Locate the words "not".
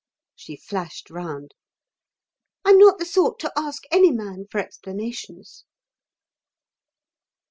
2.79-2.97